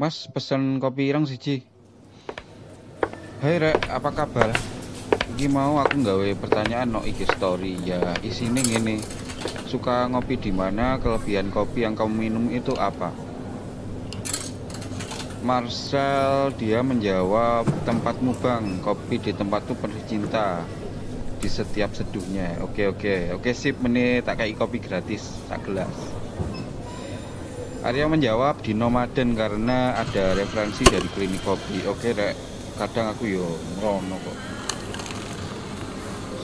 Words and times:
Mas 0.00 0.24
pesen 0.32 0.80
kopi 0.80 1.12
ireng 1.12 1.28
siji. 1.28 1.60
Hai 3.44 3.60
Rek, 3.60 3.84
apa 3.92 4.08
kabar? 4.08 4.48
Iki 5.36 5.52
mau 5.52 5.76
aku 5.76 6.00
nggawe 6.00 6.40
pertanyaan 6.40 6.88
no 6.88 7.04
IG 7.04 7.28
story 7.28 7.76
ya 7.84 8.16
isine 8.24 8.64
ngene. 8.64 8.96
Suka 9.68 10.08
ngopi 10.08 10.40
di 10.40 10.56
mana? 10.56 10.96
Kelebihan 10.96 11.52
kopi 11.52 11.84
yang 11.84 12.00
kamu 12.00 12.16
minum 12.16 12.48
itu 12.48 12.72
apa? 12.80 13.12
Marcel 15.44 16.56
dia 16.56 16.80
menjawab 16.80 17.68
tempatmu 17.84 18.40
bang 18.40 18.80
kopi 18.80 19.20
di 19.20 19.36
tempatku 19.36 19.76
penuh 19.76 20.00
cinta 20.08 20.64
di 21.44 21.48
setiap 21.48 21.92
seduhnya 21.92 22.60
oke 22.60 22.96
oke 22.96 23.36
oke 23.36 23.50
sip 23.56 23.80
menit 23.80 24.28
tak 24.28 24.44
kayak 24.44 24.60
kopi 24.60 24.76
gratis 24.76 25.32
tak 25.48 25.64
gelas 25.64 25.88
Arya 27.80 28.04
menjawab 28.12 28.60
di 28.60 28.76
nomaden 28.76 29.32
karena 29.32 29.96
ada 29.96 30.36
referensi 30.36 30.84
dari 30.84 31.08
klinik 31.16 31.40
kopi. 31.40 31.80
Oke 31.88 32.12
rek. 32.12 32.36
Kadang 32.76 33.16
aku 33.16 33.24
yo 33.24 33.48
ngerono 33.76 34.16
kok. 34.20 34.38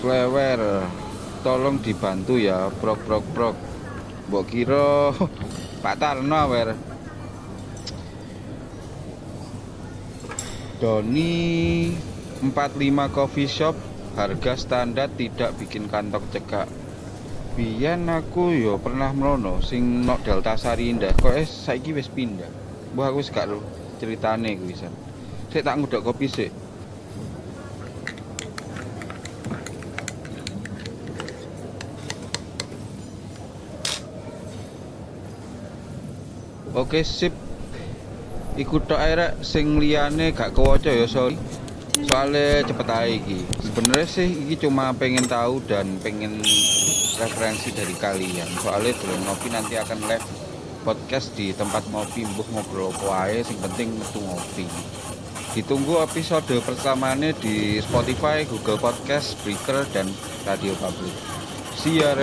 Slewer 0.00 0.60
tolong 1.44 1.76
dibantu 1.84 2.40
ya 2.40 2.72
prok 2.72 3.04
prok 3.04 3.24
prok. 3.36 3.56
Mbok 4.32 4.44
kira 4.48 5.12
Pak 5.84 5.96
Tarno 6.00 6.40
wer. 6.48 6.68
Doni 10.80 11.32
45 12.40 13.12
coffee 13.12 13.48
shop 13.48 13.76
harga 14.16 14.56
standar 14.56 15.12
tidak 15.12 15.52
bikin 15.60 15.88
kantong 15.92 16.24
cekak 16.32 16.68
biyen 17.56 18.04
aku 18.12 18.52
yo 18.52 18.76
pernah 18.76 19.16
melono 19.16 19.64
sing 19.64 20.04
nok 20.04 20.28
Delta 20.28 20.60
Sari 20.60 20.92
Indah. 20.92 21.16
Kok 21.16 21.32
es 21.32 21.48
saiki 21.48 21.96
wis 21.96 22.12
pindah. 22.12 22.52
Mbah 22.92 23.08
aku 23.08 23.24
wis 23.24 23.32
ro 23.32 23.64
ceritane 23.96 24.60
kuwi 24.60 24.76
san 24.76 24.92
sik 25.48 25.64
tak 25.64 25.80
ngudok 25.80 26.12
kopi 26.12 26.28
sik. 26.28 26.52
Oke 36.76 37.00
sip. 37.08 37.32
Iku 38.60 38.84
tok 38.84 39.00
ae 39.00 39.16
sing 39.40 39.80
liyane 39.80 40.36
gak 40.36 40.52
kewaca 40.52 40.92
ya 40.92 41.08
sorry. 41.08 41.40
Soalnya 42.04 42.68
cepet 42.68 42.84
aja 42.84 43.08
iki. 43.08 43.48
Sebenarnya 43.64 44.04
sih 44.04 44.28
iki 44.28 44.68
cuma 44.68 44.92
pengen 44.92 45.24
tahu 45.24 45.64
dan 45.64 45.96
pengen 46.04 46.44
referensi 47.16 47.72
dari 47.72 47.96
kalian. 47.96 48.48
Soalnya 48.60 48.92
dulu 49.00 49.14
ngopi 49.26 49.48
nanti 49.52 49.74
akan 49.80 49.98
live 50.06 50.26
podcast 50.86 51.34
di 51.34 51.50
tempat 51.50 51.82
ngopi 51.90 52.22
mbuh 52.22 52.46
ngobrol 52.54 52.94
apa 52.94 53.26
ae 53.26 53.42
sing 53.42 53.58
penting 53.58 53.90
metu 53.98 54.22
ngopi 54.22 54.70
ditunggu 55.58 55.98
episode 55.98 56.62
pertamanya 56.62 57.34
di 57.42 57.82
Spotify, 57.82 58.46
Google 58.46 58.78
Podcast, 58.78 59.34
Breaker, 59.42 59.82
dan 59.90 60.06
Radio 60.46 60.78
Public 60.78 61.10
see 61.74 61.98
ya 61.98 62.14